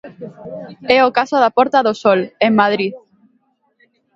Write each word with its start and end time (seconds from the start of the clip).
É 0.97 0.99
o 1.07 1.13
caso 1.17 1.35
da 1.43 1.53
Porta 1.57 1.79
do 1.87 1.93
Sol, 2.03 2.19
en 2.45 2.51
Madrid. 2.61 2.91